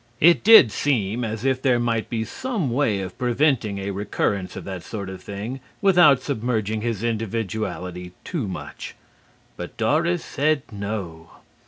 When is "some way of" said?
2.23-3.15